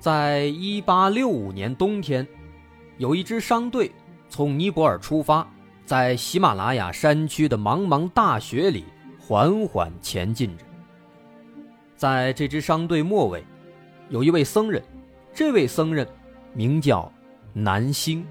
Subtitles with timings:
[0.00, 2.26] 在一八六五年冬天，
[2.96, 3.92] 有一支商队
[4.30, 5.46] 从尼泊尔出发，
[5.84, 8.86] 在喜马拉雅山区的茫茫大雪里
[9.18, 10.64] 缓缓前进着。
[11.96, 13.44] 在这支商队末尾，
[14.08, 14.82] 有一位僧人，
[15.34, 16.08] 这位僧人
[16.54, 17.12] 名叫
[17.52, 18.24] 南星。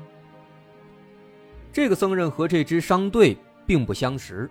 [1.72, 4.50] 这个僧人和这支商队并不相识，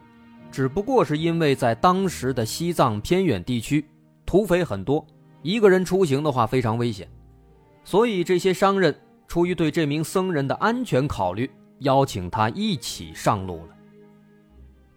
[0.53, 3.85] 只不过是因为在当时的西藏偏远地区，
[4.25, 5.05] 土匪很多。
[5.43, 7.09] 一个人出行的话非常危险，
[7.85, 11.51] 所以这些商人出于对这名僧人的安全考虑，
[11.81, 13.77] 邀请他一起上路了。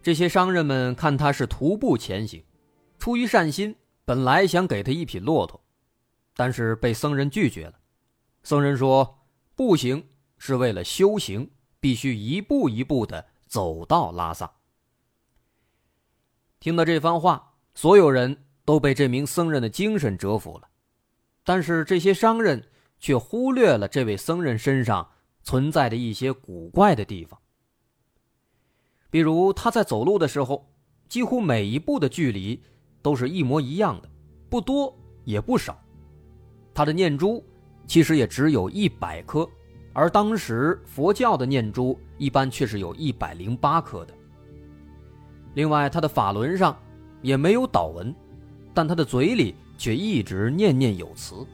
[0.02, 2.44] 这些商人们看他是徒步前行，
[2.98, 5.62] 出于善心，本来想给他一匹骆驼，
[6.34, 7.74] 但是被僧人拒绝了。
[8.42, 9.20] 僧人说
[9.54, 10.04] ：“步行
[10.38, 11.48] 是为了修行，
[11.78, 14.50] 必须一步一步的走到拉萨。”
[16.58, 18.44] 听到这番话，所有人。
[18.64, 20.68] 都被这名僧人的精神折服了，
[21.44, 22.62] 但是这些商人
[22.98, 25.08] 却忽略了这位僧人身上
[25.42, 27.38] 存在的一些古怪的地方。
[29.10, 30.66] 比如他在走路的时候，
[31.08, 32.62] 几乎每一步的距离
[33.02, 34.08] 都是一模一样的，
[34.48, 35.78] 不多也不少。
[36.72, 37.44] 他的念珠
[37.86, 39.46] 其实也只有一百颗，
[39.92, 44.14] 而当时佛教的念珠一般却是有一百零八颗的。
[45.54, 46.74] 另外，他的法轮上
[47.20, 48.14] 也没有祷文。
[48.74, 51.46] 但他的嘴里却一直念念有词。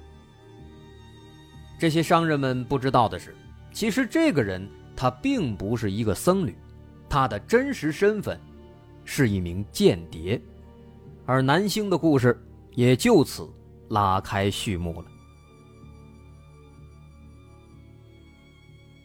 [1.79, 3.35] 这些商人们不知道的是，
[3.73, 6.57] 其实这个人他并不是一个僧侣，
[7.09, 8.39] 他的真实身份
[9.05, 10.41] 是一名间谍，
[11.25, 12.41] 而南星的故事
[12.75, 13.49] 也就此
[13.91, 15.09] 拉开序幕了。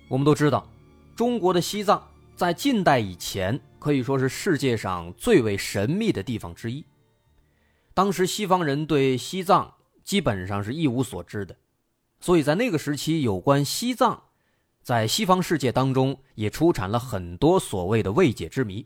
[0.10, 0.68] 我们都知道，
[1.16, 6.84] 中国的西藏在近代以前可以说是世界上最为神秘的地方之一。
[7.94, 11.56] 当时西方人对西藏基本上是一无所知的，
[12.20, 14.24] 所以在那个时期，有关西藏，
[14.82, 18.86] 在西方世界当中也出产了很多所谓的未解之谜。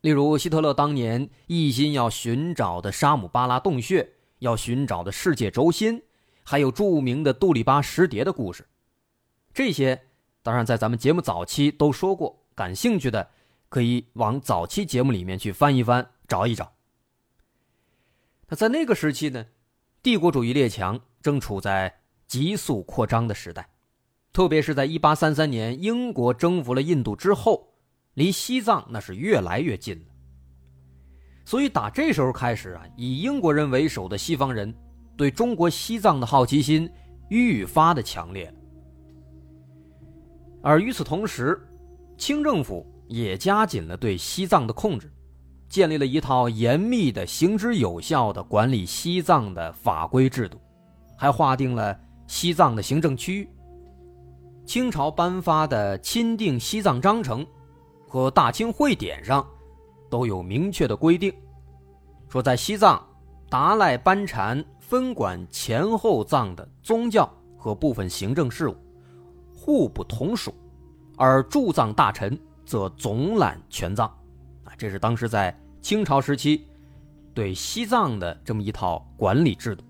[0.00, 6.02] 例如，希特勒当年一心要寻找的沙姆巴拉洞穴，要寻找的世界轴心，
[6.42, 8.66] 还有著名的杜立巴石碟的故事，
[9.52, 10.06] 这些
[10.42, 12.38] 当然在咱们节目早期都说过。
[12.54, 13.30] 感兴趣的
[13.68, 16.72] 可以往早期节目里面去翻一翻，找一找。
[18.50, 19.46] 那在那个时期呢，
[20.02, 23.70] 帝国主义列强正处在急速扩张的时代，
[24.32, 27.72] 特别是在1833年英国征服了印度之后，
[28.14, 30.04] 离西藏那是越来越近了。
[31.44, 34.74] 所以打这时候开始啊，以英国人为首的西方人
[35.16, 36.90] 对中国西藏的好奇心
[37.28, 38.52] 愈发的强烈。
[40.60, 41.56] 而与此同时，
[42.18, 45.08] 清政府也加紧了对西藏的控制。
[45.70, 50.60] 建立了一套严密的、行之有效的管理西藏的法规制度，
[51.16, 53.48] 还划定了西藏的行政区域。
[54.66, 57.44] 清朝颁发的《钦定西藏章程》
[58.08, 59.46] 和《大清会典》上
[60.10, 61.32] 都有明确的规定，
[62.28, 63.00] 说在西藏，
[63.48, 68.76] 达赖班禅分管前后藏的宗教和部分行政事务，
[69.54, 70.52] 互不同属，
[71.16, 74.08] 而驻藏大臣则总揽全藏。
[74.64, 75.56] 啊，这是当时在。
[75.80, 76.66] 清朝时期，
[77.32, 79.82] 对西藏的这么一套管理制度。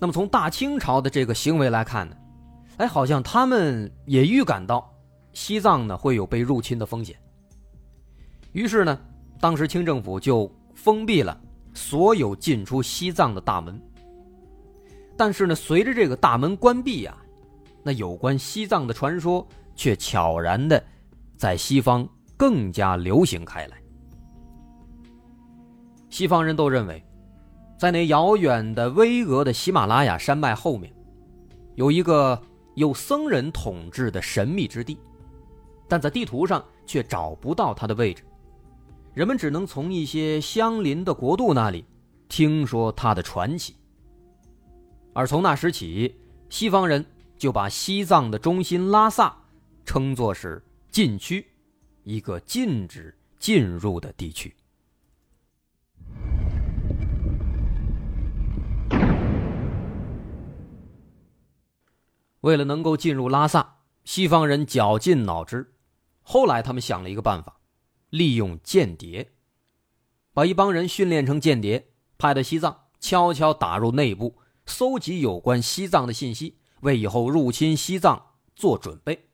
[0.00, 2.16] 那么从大清朝的这个行为来看呢，
[2.78, 4.92] 哎，好像他们也预感到
[5.32, 7.16] 西藏呢会有被入侵的风险。
[8.52, 8.98] 于是呢，
[9.40, 11.38] 当时清政府就封闭了
[11.74, 13.80] 所有进出西藏的大门。
[15.16, 17.16] 但是呢，随着这个大门关闭啊，
[17.82, 19.46] 那有关西藏的传说
[19.76, 20.82] 却悄然的
[21.36, 22.08] 在西方。
[22.36, 23.82] 更加流行开来。
[26.10, 27.04] 西方人都认为，
[27.78, 30.94] 在那遥远的巍峨的喜马拉雅山脉后面，
[31.74, 32.40] 有一个
[32.76, 34.98] 有僧人统治的神秘之地，
[35.88, 38.22] 但在地图上却找不到它的位置。
[39.12, 41.84] 人们只能从一些相邻的国度那里
[42.28, 43.76] 听说它的传奇。
[45.12, 46.14] 而从那时起，
[46.48, 47.04] 西方人
[47.36, 49.36] 就把西藏的中心拉萨
[49.84, 51.44] 称作是禁区。
[52.04, 54.54] 一个禁止进入的地区。
[62.40, 65.74] 为了能够进入拉萨西方人绞尽脑汁。
[66.24, 67.60] 后来他们想了一个办法
[68.08, 69.32] 利用间谍
[70.32, 79.28] 把一帮人训练成间谍派到西藏悄悄打入内部搜集有关西藏的信息为以后入侵西藏做准备。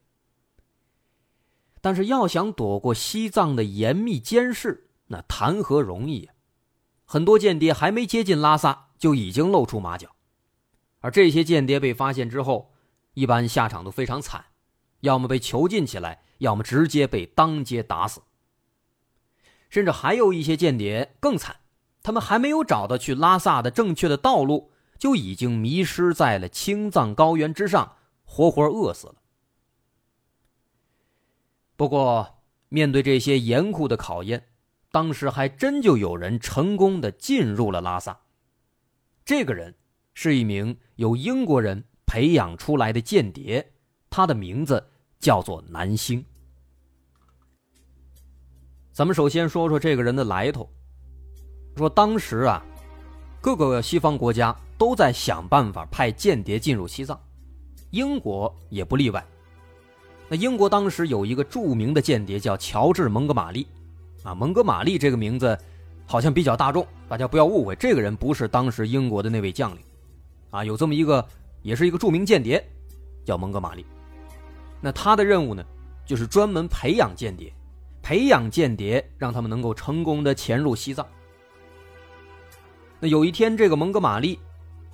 [1.80, 6.32] 但是要想躲过西藏的严密监视，那谈何容易呀！
[7.04, 10.14] 很多间谍还没接近拉萨，就已经露出马脚，
[11.00, 12.72] 而这些间谍被发现之后，
[13.14, 14.46] 一般下场都非常惨，
[15.00, 16.22] 要么被囚禁起来。
[16.40, 18.22] 要么直接被当街打死，
[19.68, 21.56] 甚至还有一些间谍更惨，
[22.02, 29.16] 他们还没有找到去拉萨的正确的道路，就已经迷失在了青藏高原之上，活活饿死了。
[31.80, 34.48] 不过，面对这些严酷的考验，
[34.92, 38.20] 当时还真就有人成功的进入了拉萨。
[39.24, 39.74] 这个人
[40.12, 43.66] 是一名由英国人培养出来的间谍，
[44.10, 44.86] 他的名字
[45.20, 46.22] 叫做南星。
[48.92, 50.70] 咱们首先说说这个人的来头。
[51.78, 52.62] 说当时啊，
[53.40, 57.18] 各个西方国家都在想办法派间谍进入西藏，
[57.88, 59.26] 英国也不例外。
[60.32, 63.66] 那英国当时有一个著名的间谍叫乔治·蒙哥马利，
[64.22, 65.58] 啊，蒙哥马利这个名字
[66.06, 69.80] 好像比较大众，大家不要误会，这个人不是当时英国的那位将领，
[70.50, 71.26] 啊，有这么一个，
[71.62, 72.64] 也是一个著名间谍，
[73.24, 73.84] 叫蒙哥马利。
[74.80, 75.64] 那他的任务呢，
[76.06, 77.52] 就是专门培养间谍。
[78.00, 81.04] 培养间谍，让他们能够成功的潜入西藏。
[83.00, 84.38] 那有一天，这个蒙哥马利，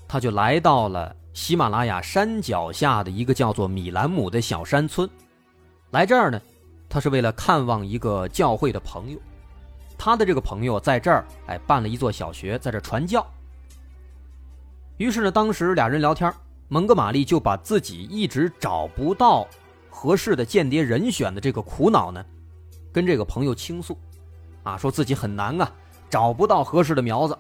[0.09, 5.09] 他就来到了喜马拉雅山脚下的一个叫做米兰姆的小山村。
[5.91, 6.41] 来这儿呢，
[6.89, 9.19] 他是为了看望一个教会的朋友。
[9.99, 13.27] 他的这个朋友在这儿，哎，办了一座小学，在这传教。
[14.99, 16.33] 于是呢，当时俩人聊天，
[16.69, 19.47] 蒙哥马利就把自己一直找不到
[19.89, 22.25] 合适的间谍人选的这个苦恼呢。
[22.93, 23.99] 跟这个朋友倾诉，
[24.63, 25.71] 啊，说自己很难啊，
[26.09, 27.39] 找不到合适的苗子，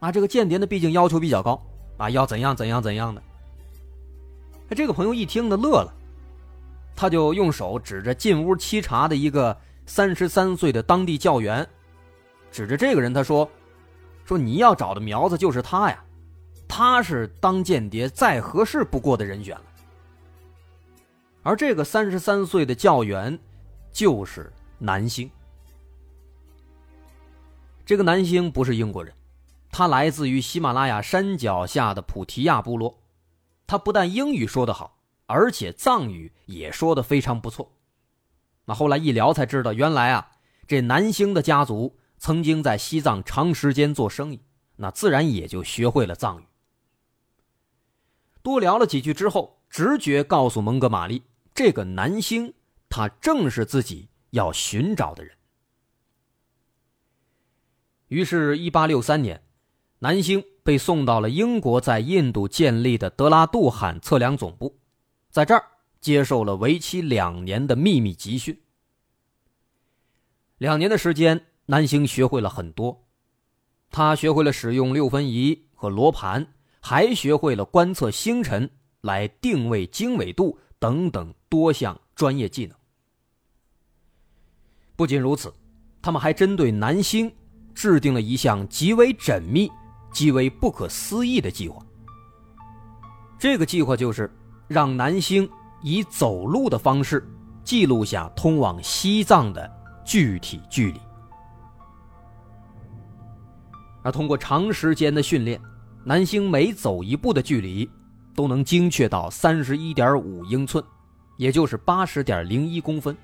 [0.00, 1.62] 啊，这个间谍呢，毕竟要求比较高，
[1.98, 3.22] 啊，要怎样怎样怎样的。
[4.70, 5.92] 哎，这个朋友一听呢，乐了，
[7.00, 9.56] 他就用手指着进屋沏茶的一个
[9.86, 11.66] 三十三岁的当地教员，
[12.52, 13.50] 指着这个人，他说
[14.26, 16.04] ：“说你要找的苗子就是他呀，
[16.68, 19.64] 他是当间谍再合适不过的人选了。”
[21.42, 23.38] 而这个三十三岁的教员，
[23.90, 24.52] 就是。
[24.82, 25.30] 南星，
[27.86, 29.10] 这个南星不是英国人，
[29.70, 32.98] 他来自于喜马拉雅山脚下的普提亚部落。
[33.66, 34.96] 他不但英语说得好，
[35.30, 37.76] 而且藏语也说得非常不错。
[38.64, 40.32] 那后来一聊才知道，原来啊，
[40.66, 44.40] 这南星的家族曾经在西藏长时间做生意，
[44.76, 46.44] 那自然也就学会了藏语。
[48.42, 51.22] 多聊了几句之后，直觉告诉蒙哥马利，
[51.54, 52.52] 这个南星
[52.88, 54.08] 他正是自己。
[54.32, 55.36] 要寻找的人。
[58.06, 59.42] 于是，1863年，
[59.98, 64.78] 南星被送到了英国在印度建立的德拉杜罕测量总部，
[65.30, 65.64] 在这儿
[66.00, 68.60] 接受了为期两年的秘密集训。
[70.58, 73.06] 两年的时间，南星学会了很多，
[73.90, 76.46] 他学会了使用六分仪和罗盘，
[76.80, 78.68] 还学会了观测星辰
[79.02, 82.76] 来定位经纬度等等多项专业技能。
[84.96, 85.54] 不仅如此，
[86.02, 87.32] 他们还针对南星
[87.74, 89.70] 制定了一项极为缜密、
[90.12, 91.80] 极为不可思议的计划。
[93.38, 94.30] 这个计划就是
[94.70, 95.50] 让南星
[95.82, 97.28] 以走路的方式
[97.64, 99.68] 记录下通往西藏的
[100.04, 101.00] 具体距离。
[104.04, 105.60] 而通过长时间的训练，
[106.04, 107.90] 南星每走一步的距离
[108.32, 110.82] 都能精确到三十一点五英寸，
[111.36, 113.16] 也就是八十点零一公分，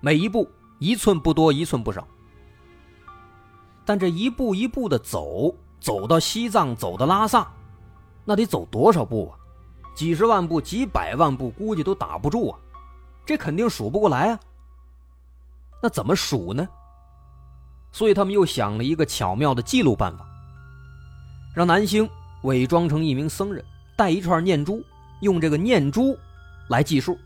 [0.00, 0.46] 每一步。
[0.78, 2.06] 一寸不多，一寸不少。
[3.86, 7.50] 但这一步一步的走，走到西藏，走到拉萨，
[8.24, 9.38] 那得走多少步啊？
[9.94, 12.58] 几十万步，几百万步，估计都打不住啊！
[13.24, 14.40] 这肯定数不过来啊。
[15.82, 16.66] 那怎么数呢？
[17.92, 20.26] 所以他们又想了一个巧妙的记录办法，
[21.54, 22.08] 让南星
[22.44, 23.62] 伪装成一名僧人，
[23.96, 24.82] 带一串念珠，
[25.20, 26.16] 用这个念珠
[26.68, 27.18] 来计数。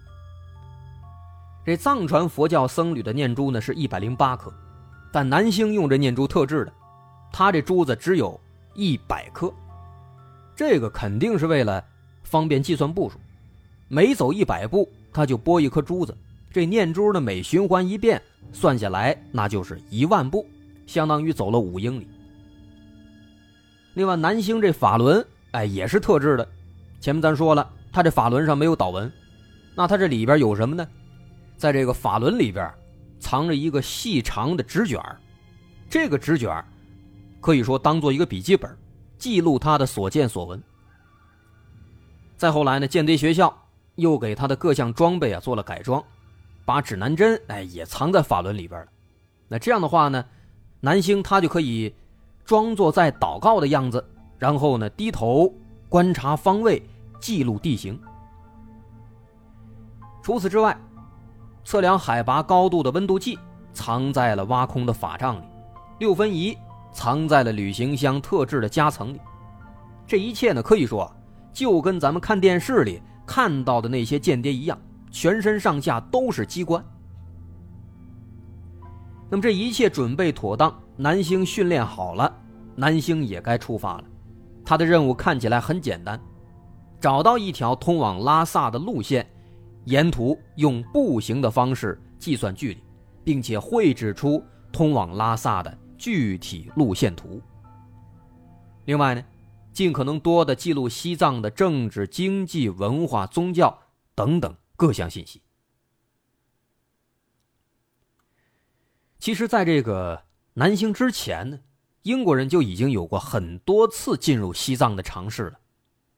[1.65, 4.53] 这藏传佛教僧侣的念珠呢是一百零八颗，
[5.13, 6.73] 但南星用这念珠特制的，
[7.33, 8.41] 他这珠子只有
[8.75, 9.53] 一百颗，
[10.55, 11.85] 这个肯定是为了
[12.27, 13.19] 方便计算步数，
[13.89, 16.15] 每走一百步他就拨一颗珠子，
[16.53, 18.21] 这念珠呢每循环一遍，
[18.53, 20.45] 算下来那就是一万步，
[20.87, 22.09] 相当于走了五英里。
[23.95, 26.47] 另外南星这法轮哎也是特制的，
[27.01, 27.71] 前面咱说了。
[27.93, 29.11] 他这法轮上没有导纹，
[29.75, 30.87] 那他这里边有什么呢？
[31.57, 32.71] 在这个法轮里边
[33.19, 35.01] 藏着一个细长的纸卷
[35.89, 36.63] 这个纸卷
[37.41, 38.71] 可以说当做一个笔记本，
[39.17, 40.63] 记录他的所见所闻。
[42.37, 43.53] 再后来呢，间谍学校
[43.95, 46.03] 又给他的各项装备啊做了改装，
[46.65, 48.87] 把指南针哎也藏在法轮里边了。
[49.49, 50.25] 那这样的话呢，
[50.81, 51.95] 南星他就可以
[52.45, 54.05] 装作在祷告的样子，
[54.39, 55.53] 然后呢低头
[55.89, 56.83] 观察方位，
[57.21, 57.99] 记录地形。
[60.23, 60.77] 除此之外，
[61.65, 63.39] 测量海拔高度的温度计
[63.73, 65.45] 藏在了挖空的法杖里，
[66.01, 66.57] 六分仪
[66.93, 69.21] 藏在了旅行箱特制的夹层里。
[70.07, 71.11] 这一切呢，可以说
[71.57, 74.79] 就跟咱们看电视里看到的那些间谍一样，
[75.11, 76.85] 全身上下都是机关。
[79.31, 82.31] 那么这一切准备妥当，南星训练好了，
[82.75, 84.05] 南星也该出发了。
[84.67, 86.21] 他的任务看起来很简单，
[87.01, 89.27] 找到一条通往拉萨的路线，
[89.87, 92.83] 沿途用步行的方式计算距离，
[93.25, 97.41] 并且绘制出通往拉萨的具体路线图。
[98.85, 99.23] 另外呢，
[99.77, 103.79] 尽可能多的记录西藏的政治、经济、文化、宗教
[104.15, 105.43] 等等各项信息。
[109.19, 110.23] 其实，在这个
[110.55, 111.61] 南星之前呢，
[112.05, 115.61] 英国人就已经有过很多次进入西藏的尝试了。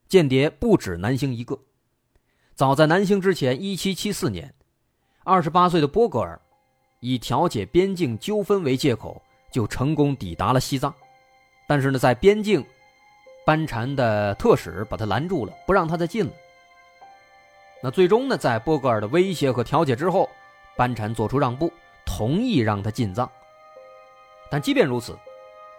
[0.06, 1.58] 间谍不止南星一个。
[2.54, 4.54] 早在南星之前，1774年
[5.24, 6.40] ，28岁的波格尔
[7.00, 10.94] 以调解边境纠纷为借口，就成功抵达了西藏。
[11.66, 12.64] 但是呢，在边境，
[13.48, 16.32] 班禅的特使把他拦住了，不让他再进了。
[17.82, 20.28] 那最终呢，在波格尔的威胁和调解之后，
[20.76, 21.72] 班禅做出让步。
[22.04, 23.30] 同意让他进藏，
[24.50, 25.16] 但即便如此，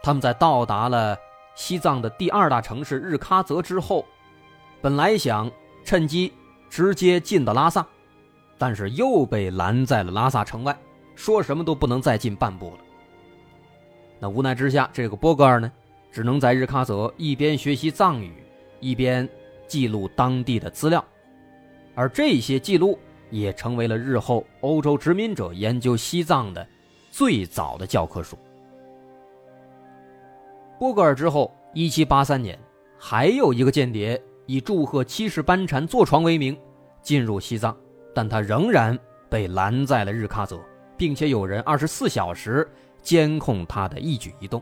[0.01, 1.15] 他们在到达了
[1.53, 4.03] 西藏的第二大城市日喀则之后，
[4.81, 5.51] 本来想
[5.83, 6.33] 趁机
[6.71, 7.85] 直接进到拉萨，
[8.57, 10.75] 但是又被拦在了拉萨城外，
[11.15, 12.79] 说什么都不能再进半步了。
[14.19, 15.71] 那无奈之下，这个波格尔呢，
[16.11, 18.33] 只能在日喀则一边学习藏语，
[18.79, 19.27] 一边
[19.67, 21.03] 记录当地的资料，
[21.95, 22.97] 而这些记录。
[23.31, 26.67] 也成为了日后欧洲殖民者研究西藏的
[27.11, 28.35] 最早的教科书。
[30.79, 32.57] 波格尔之后，一七八三年，
[32.97, 36.57] 还有一个间谍以祝贺七世班禅坐床为名
[37.03, 37.77] 进入西藏，
[38.15, 38.97] 但他仍然
[39.29, 40.59] 被拦在了日喀则，
[40.97, 42.67] 并且有人二十四小时
[43.03, 44.59] 监控他的一举一动。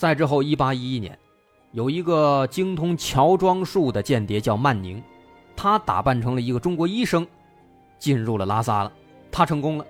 [0.00, 1.18] 再之后，一八一一年，
[1.72, 5.02] 有一个精通乔装术的间谍叫曼宁。
[5.54, 7.26] 他打扮成了一个中国医生，
[7.98, 8.90] 进入了拉萨了。
[9.30, 9.84] 他成功了，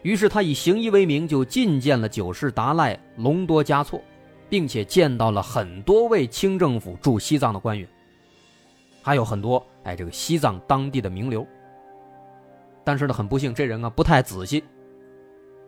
[0.00, 4.00] 于是他以行医为名，就觐见了九世达赖隆多嘉措，
[4.48, 7.86] 并且见到了很多位清政府驻西藏的官员，
[9.02, 11.46] 还有很多哎这个西藏当地的名流。
[12.82, 14.64] 但是呢，很不幸，这人啊不太仔细。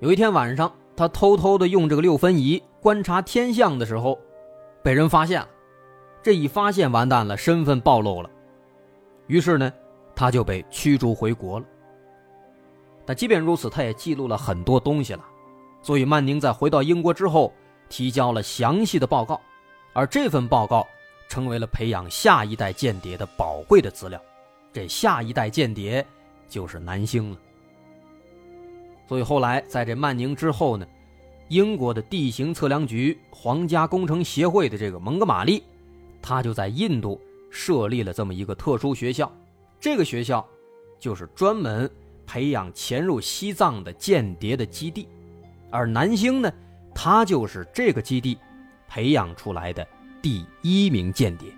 [0.00, 4.19] 有一天晚上，他偷偷的用这个六分仪观察天象的时候，
[4.83, 5.49] 被人发现了。
[6.23, 8.31] 这一发现完蛋了，身份暴露了。
[9.26, 9.73] 于是呢，
[10.15, 11.67] 他就被驱逐回国了。
[13.05, 15.25] 但即便如此，他也记录了很多东西了，
[15.83, 17.53] 所以曼宁在回到英国之后，
[17.88, 19.41] 提交了详细的报告，
[19.93, 20.85] 而这份报告
[21.29, 24.21] 成为了培养下一代间谍的宝贵的资料。
[24.73, 26.05] 这下一代间谍
[26.49, 27.37] 就是南星了。
[29.08, 30.86] 所以后来在这曼宁之后呢，
[31.48, 35.62] 英国的地形测量局、皇家工程协会的这个蒙哥马利，
[36.20, 37.20] 他就在印度。
[37.48, 39.32] 设立了这么一个特殊学校，
[39.80, 40.46] 这个学校
[41.00, 41.90] 就是专门
[42.26, 45.08] 培养潜入西藏的间谍的基地，
[45.70, 46.52] 而南星呢，
[46.94, 48.36] 他就是这个基地
[48.86, 49.86] 培养出来的
[50.20, 51.48] 第一名间谍。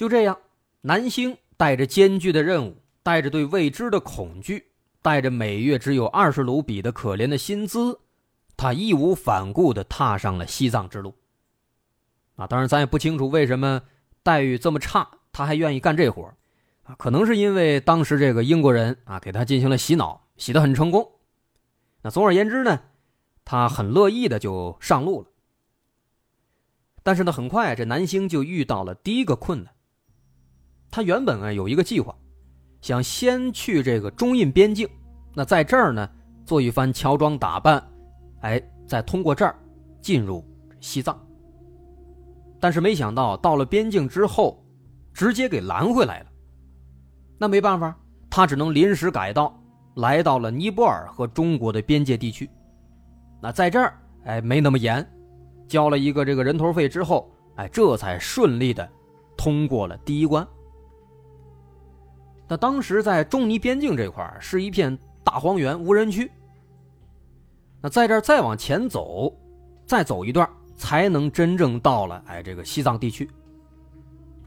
[0.00, 0.38] 就这样，
[0.80, 4.68] 南星带着艰巨的任务，带着对未知的恐惧。
[5.02, 8.00] 带着每月只有二十卢比的可怜的薪资，
[8.56, 11.14] 他义无反顾地踏上了西藏之路。
[12.36, 13.82] 啊，当然咱也不清楚为什么
[14.22, 16.32] 待遇这么差，他还愿意干这活
[16.84, 21.06] 啊，可能是因为当时这个英国人啊给他进行了洗脑，洗得很成功。
[22.00, 22.80] 那总而言之呢，
[23.44, 25.28] 他很乐意的就上路了。
[27.02, 29.74] 但是呢，很快这南星就遇到了第一个困难。
[30.90, 32.14] 他原本啊有一个计划。
[32.80, 34.88] 想先去这个中印边境，
[35.34, 36.08] 那在这儿呢
[36.46, 37.86] 做一番乔装打扮，
[38.40, 39.54] 哎，再通过这儿
[40.00, 40.42] 进入
[40.80, 41.20] 西藏。
[42.58, 44.64] 但是没想到到了边境之后，
[45.12, 46.26] 直接给拦回来了。
[47.36, 47.94] 那没办法，
[48.30, 49.62] 他只能临时改道，
[49.96, 52.48] 来到了尼泊尔和中国的边界地区。
[53.42, 53.92] 那在这儿，
[54.24, 55.06] 哎，没那么严，
[55.68, 58.88] 交了一个这个人头费之后，哎，这才顺利的
[59.36, 60.46] 通过了第一关。
[62.50, 66.28] 那当时在中尼边境这块是一片大荒原，无人区。
[67.80, 69.32] 那在这儿再往前走，
[69.86, 73.30] 再走一段，才能真正到了哎这个西藏地区。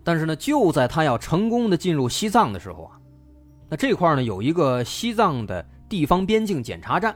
[0.03, 2.99] 但是呢，就在他要成功的进入西藏的时候啊，
[3.69, 7.15] 那这块呢有一个西藏的地方边境检查站。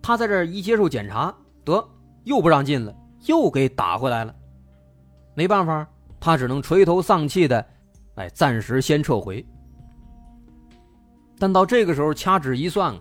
[0.00, 1.34] 他在这一接受检查，
[1.66, 1.86] 得
[2.22, 2.96] 又不让进了，
[3.26, 4.34] 又给打回来了。
[5.34, 5.86] 没办法，
[6.18, 7.66] 他只能垂头丧气的，
[8.16, 9.44] 哎，暂时先撤回。
[11.38, 13.00] 但到这个时候掐指一算啊，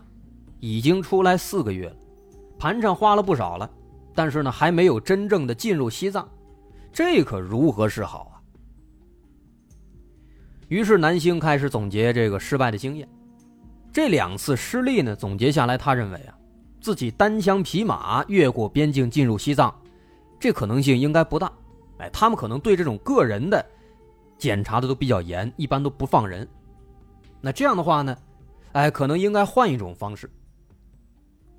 [0.60, 1.96] 已经出来四个月了，
[2.58, 3.70] 盘缠花了不少了，
[4.16, 6.28] 但是呢，还没有真正的进入西藏，
[6.92, 8.42] 这可如何是好啊？
[10.68, 13.08] 于是南星开始总结这个失败的经验，
[13.92, 16.34] 这两次失利呢，总结下来，他认为啊，
[16.82, 19.74] 自己单枪匹马越过边境进入西藏，
[20.40, 21.52] 这可能性应该不大。
[22.00, 23.64] 哎，他们可能对这种个人的
[24.44, 26.46] 检查的都比较严，一般都不放人。
[27.40, 28.18] 那这样的话呢，
[28.74, 30.30] 哎，可能应该换一种方式。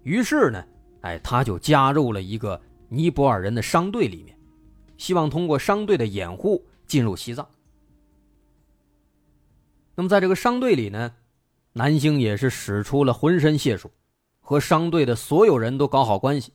[0.03, 0.63] 于是呢，
[1.01, 2.61] 哎，他就加入了一个
[2.91, 4.39] 尼泊尔人的商队里面，
[4.99, 7.49] 希望通过商队的掩护进入西藏。
[9.95, 11.15] 那么，在这个商队里呢，
[11.73, 13.91] 南星也是使出了浑身解数，
[14.41, 16.53] 和商队的所有人都搞好关系，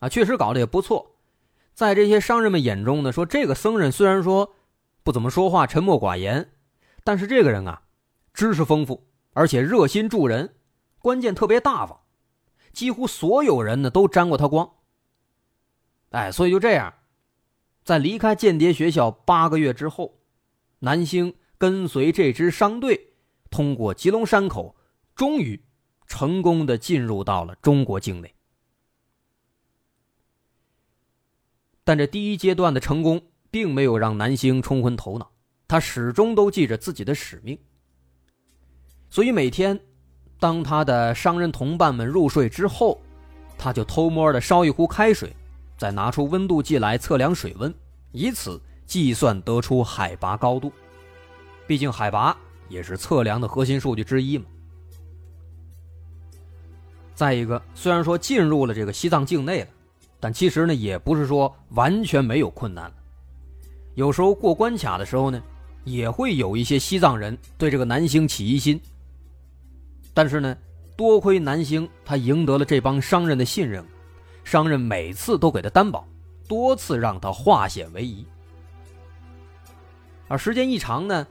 [0.00, 1.14] 啊，确实搞得也不错。
[1.72, 4.56] 在这些商人们眼中呢，说这个僧人虽然说
[5.10, 6.52] 不怎么说话，沉默寡言，
[7.02, 7.82] 但是这个人啊，
[8.32, 10.54] 知识丰富，而且热心助人，
[11.00, 11.98] 关键特别大方，
[12.72, 14.72] 几乎所有人呢都沾过他光。
[16.10, 16.94] 哎，所以就这样，
[17.82, 20.20] 在离开间谍学校八个月之后，
[20.78, 21.34] 南星。
[21.58, 23.12] 跟随这支商队，
[23.50, 24.76] 通过吉隆山口，
[25.14, 25.62] 终于
[26.06, 28.34] 成功的进入到了中国境内。
[31.84, 33.20] 但这第一阶段的成功，
[33.50, 35.30] 并没有让南星冲昏头脑，
[35.66, 37.58] 他始终都记着自己的使命。
[39.08, 39.78] 所以每天，
[40.38, 43.00] 当他的商人同伴们入睡之后，
[43.58, 45.34] 他就偷摸的烧一壶开水，
[45.76, 47.74] 再拿出温度计来测量水温，
[48.12, 50.72] 以此计算得出海拔高度。
[51.66, 52.36] 毕竟海拔
[52.68, 54.44] 也是测量的核心数据之一嘛。
[57.14, 59.68] 再一个，虽然说进入了这个西藏境内了，
[60.18, 62.92] 但其实呢也不是说完全没有困难。
[64.00, 65.42] 有时候过关卡的时候呢，
[65.84, 68.80] 也会有一些西藏人对这个南星起疑心。
[70.14, 70.56] 但是呢，
[70.96, 73.84] 多亏南星他赢得了这帮商人的信任，
[74.42, 76.08] 商人每次都给他担保，
[76.48, 78.24] 多次让他化险为夷。
[80.28, 81.26] 而时间一长呢。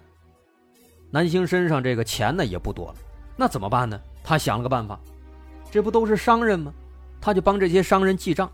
[1.09, 2.95] 南星身上这个钱呢也不多了，
[3.35, 3.99] 那怎么办呢？
[4.23, 4.99] 他想了个办法，
[5.71, 6.71] 这不都是商人吗？
[7.19, 8.47] 他就帮这些商人记账，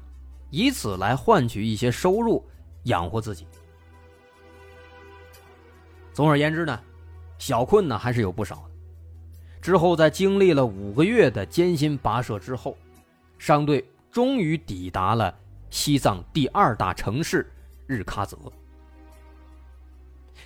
[0.52, 2.42] 以此来换取一些收入，
[2.84, 3.46] 养活自己。
[6.16, 6.80] 总而言之呢，
[7.38, 8.72] 小困难还是有不少的。
[9.62, 12.78] 之后在经历了五个月的艰辛跋涉之后，
[13.38, 15.38] 商队终于抵达了
[15.70, 17.52] 西藏第二大城市
[17.86, 18.38] 日喀则。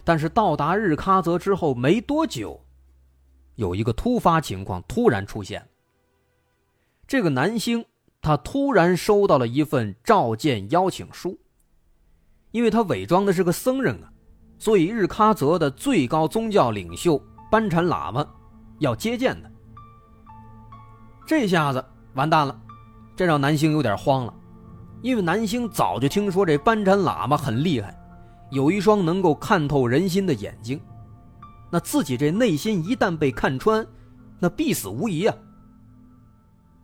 [0.04, 2.60] 但是到达日喀则之后没多久，
[3.54, 5.64] 有一个突发情况突然出现。
[7.06, 7.86] 这个南星
[8.24, 11.38] 他突然收到了一份召见邀请书，
[12.50, 14.12] 因为他伪装的是个僧人啊，
[14.60, 17.20] 所以日喀则的最高宗教领袖
[17.50, 18.24] 班禅喇嘛
[18.78, 19.50] 要接见他。
[21.26, 22.60] 这下子完蛋了，
[23.16, 24.34] 这让南星有点慌了，
[25.02, 27.96] 因为南星早就听说这班禅喇嘛很厉害。
[28.52, 30.82] 有一双能够看透人心的眼睛，
[31.70, 33.86] 那自己这内心一旦被看穿，
[34.40, 35.36] 那必死无疑啊！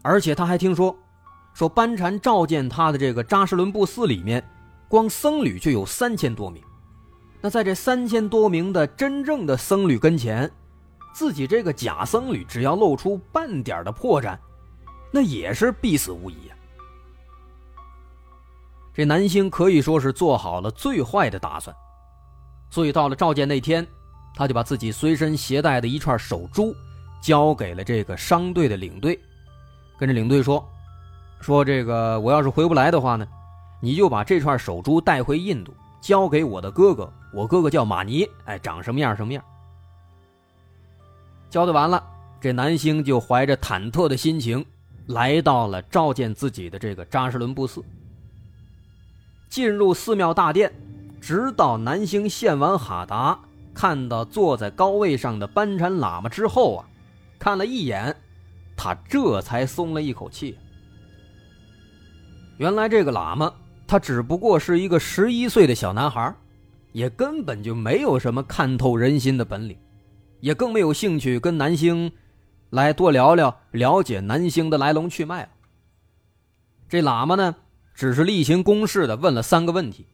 [0.03, 0.95] 而且他还听说，
[1.55, 4.47] 说班禅召见他的这个扎什伦布寺里面，
[4.87, 6.63] 光僧侣就有三千多名。
[7.45, 10.51] 那在这三千多名的真正的僧侣跟前，
[11.13, 14.35] 自己这个假僧侣只要露出半点的破绽，
[15.11, 16.57] 那也是必死无疑啊！
[18.95, 21.75] 这南星可以说是做好了最坏的打算，
[22.71, 23.85] 所以到了召见那天，
[24.35, 26.75] 他就把自己随身携带的一串手珠
[27.21, 29.19] 交给了这个商队的领队，
[29.99, 30.67] 跟着领队说
[31.41, 33.27] ：“说这个我要是回不来的话呢，
[33.79, 35.71] 你就把这串手珠带回印度，
[36.05, 39.43] 交给我的哥哥，我哥哥叫马尼，哎，长什么样什么样。”
[41.49, 42.03] 交代完了，
[42.39, 44.63] 这南星就怀着忐忑的心情
[45.07, 47.83] 来到了召见自己的这个扎什伦布寺。
[49.49, 50.71] 进入寺庙大殿，
[51.19, 53.39] 直到南星献完哈达，
[53.73, 56.85] 看到坐在高位上的班禅喇嘛之后啊，
[57.39, 58.15] 看了一眼，
[58.77, 60.55] 他这才松了一口气。
[62.57, 63.51] 原来这个喇嘛，
[63.87, 66.35] 他只不过是一个十一岁的小男孩，
[66.91, 69.77] 也根本就没有什么看透人心的本领，
[70.39, 72.11] 也更没有兴趣跟南星
[72.71, 75.49] 来多聊聊，了解南星的来龙去脉。
[76.87, 77.55] 这喇嘛呢，
[77.93, 80.07] 只是例行公事的问了三个问题：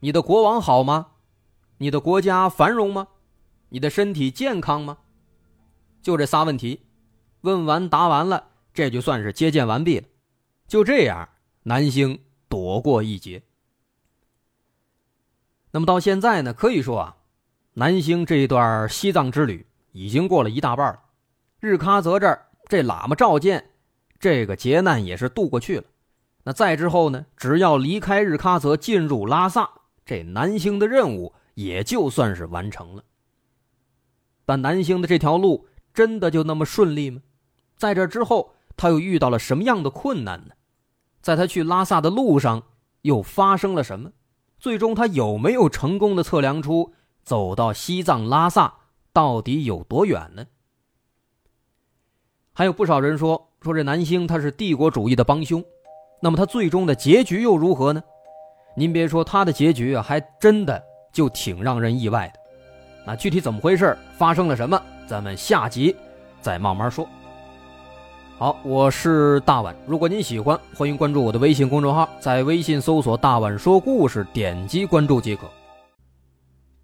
[0.00, 1.08] 你的国王好吗？
[1.78, 3.08] 你的国家繁荣吗？
[3.68, 4.98] 你的身体健康吗？
[6.02, 6.80] 就这仨问题，
[7.42, 10.06] 问完答完了，这就算是接见完毕了。
[10.66, 11.28] 就这样，
[11.64, 12.18] 南星
[12.58, 13.40] 躲过一劫。
[15.70, 17.16] 那么到现在呢，可以说啊，
[17.74, 21.00] 南星这一段西藏之旅已经过了一大半了。
[21.60, 23.70] 日喀则这儿，这喇嘛召见，
[24.18, 25.84] 这个劫难也是渡过去了。
[26.42, 29.70] 那再之后呢，只要离开日喀则，进入拉萨，
[30.04, 33.04] 这南星的任务也就算是完成了。
[34.44, 37.22] 但南星的这条路真的就那么顺利吗？
[37.76, 40.54] 在这之后，他又遇到了什么样的困难呢？
[41.20, 42.62] 在他去拉萨的路上
[43.02, 44.12] 又发生了什么？
[44.58, 48.74] 最终他有没有成功的测量出走到西藏拉萨
[49.12, 50.46] 到底有多远呢？
[52.52, 55.64] 还有不少人说说这南星他是帝国主义的帮凶，
[56.20, 58.02] 那么他最终的结局又如何呢？
[58.76, 62.40] 您别说他的结局，还真的就挺让人意外的。
[63.06, 63.96] 那具体怎么回事？
[64.16, 64.80] 发生了什么？
[65.06, 65.94] 咱们下集
[66.40, 67.08] 再慢慢说。
[68.38, 69.74] 好，我是大碗。
[69.84, 75.50] 如果您喜欢，欢迎关注我的微信公众号，在微信搜索“大碗说故事”，点击关注即可。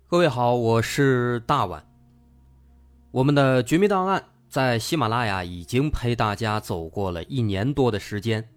[0.08, 1.86] 各位好，我是大碗。
[3.12, 8.48] 我们的《绝密档案》在喜马拉雅已经陪大家走过了一年多的时间，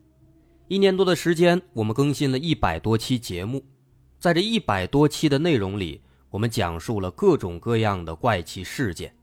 [0.67, 3.63] 一年多的时间，我们更新了一百多期节目，
[4.17, 6.01] 在这一百多期的内容里。
[6.31, 9.13] 我们讲述了各种各样的怪奇事件。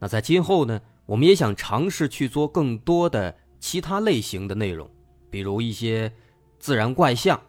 [0.00, 4.88] 那在今后呢，我们也想尝试去做更多的其他类型的内容，
[5.30, 6.12] 比如一些
[6.58, 7.40] 自然怪象，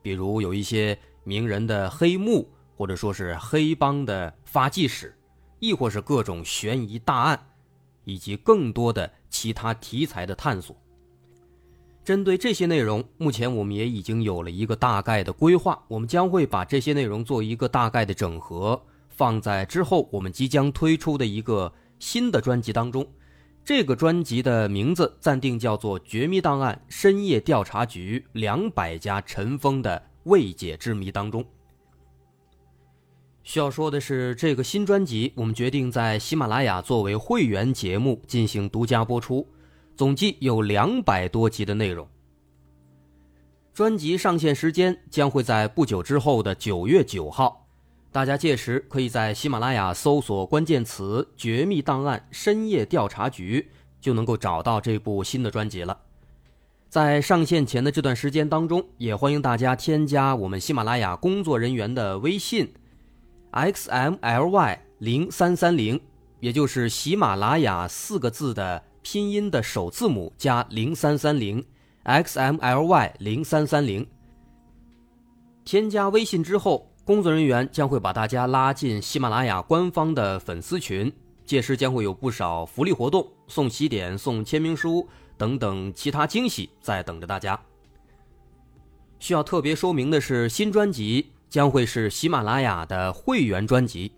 [0.00, 5.14] 比如有一些名人的黑幕，或者说是黑帮的发迹史，
[5.60, 7.46] 亦或是各种悬疑大案，
[8.04, 10.76] 以及更多的其他题材的探索。
[12.04, 15.80] 针对这些内容，目前我们也已经有了一个大概的规划。
[15.86, 21.72] 我们将会把这些内容做一个大概的整合，放在之后我们即将推出的一个
[22.02, 23.06] 新的专辑当中。
[23.64, 31.46] 这个专辑的名字暂定叫做《绝密档案：深夜调查局两百家尘封的未解之谜》当中。
[33.44, 39.46] 需要说的是，这个新专辑我们决定在喜马拉雅作为会员节目进行独家播出。
[39.94, 42.08] 总计有两百多集的内容。
[43.72, 47.61] 专辑上线时间将会在不久之后的九月九号，
[48.12, 53.70] 大家届时可以在喜马拉雅搜索关键词“绝密档案深夜调查局”，
[54.02, 55.98] 就能够找到这部新的专辑了。
[56.90, 62.70] 在上线前的这段时间当中，也欢迎大家添加我们喜马拉雅工作人员的微信
[63.52, 65.98] ：xmly 零三三零，
[66.40, 68.82] 也就是喜马拉雅四个字的。
[69.04, 71.64] 拼音的首字母加零三三零
[72.04, 74.06] ，xmly 零三三零。
[75.64, 81.12] 添加微信之后，工作人员将会把大家拉进喜马拉雅官方的粉丝群，
[81.44, 87.60] 届时将会有不少福利活动，送喜点、送签名书等等其他惊喜在等着大家。
[89.18, 94.12] 需要特别说明的是，新专辑将会是喜马拉雅的会员专辑。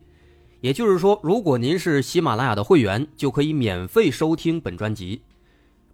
[0.60, 5.22] 也就是说，如果您是喜马拉雅的会员，就可以免费收听本专辑。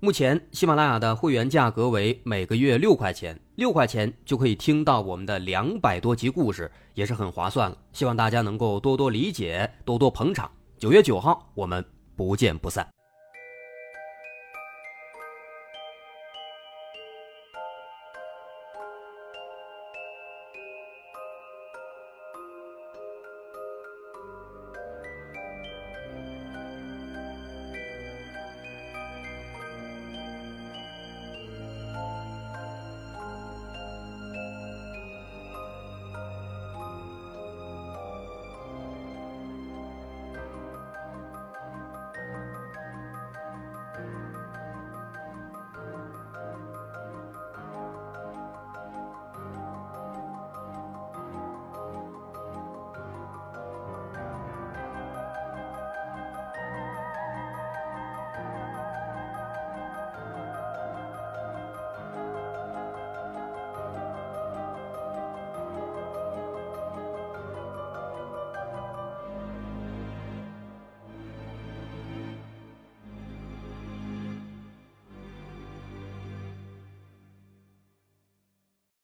[0.03, 7.77] 目前，喜马拉雅的会员价格为每个月六块钱，六块钱就可以听到我们的两百多集故事，也是很划算了。
[7.93, 10.51] 希望大家能够多多理解，多多捧场。
[10.79, 11.85] 九月九号，我们
[12.17, 13.00] 不见不散。